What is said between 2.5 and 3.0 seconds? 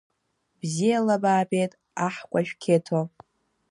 Қьеҭо!